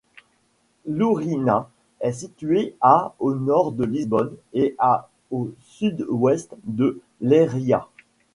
[0.87, 1.69] Lourinhã
[1.99, 7.87] est située à au nord de Lisbonne et à au sud-ouest de Leiria.